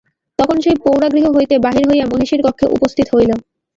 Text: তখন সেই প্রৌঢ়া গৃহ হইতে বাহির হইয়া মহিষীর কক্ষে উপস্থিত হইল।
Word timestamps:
তখন 0.39 0.57
সেই 0.59 0.77
প্রৌঢ়া 0.81 1.07
গৃহ 1.13 1.25
হইতে 1.33 1.55
বাহির 1.65 1.85
হইয়া 1.89 2.05
মহিষীর 2.11 2.41
কক্ষে 2.45 2.65
উপস্থিত 2.75 3.07
হইল। 3.11 3.31